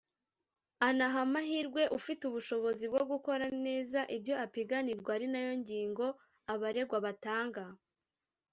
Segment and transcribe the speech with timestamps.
[0.87, 6.05] anaha amahirwe ufite ubushobozi bwo gukora neza ibyo apiganirwa ari nayo ngingo
[6.53, 7.63] abaregwa batanga